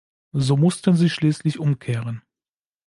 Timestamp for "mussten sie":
0.57-1.11